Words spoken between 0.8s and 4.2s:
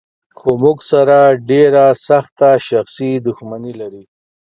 سره ډېره سخته شخصي دښمني لري.